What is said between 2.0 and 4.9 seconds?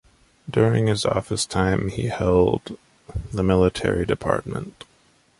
held the Military Department.